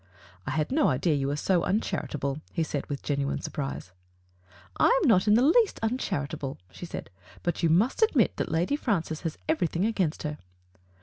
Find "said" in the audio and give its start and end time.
2.63-2.87, 6.87-7.11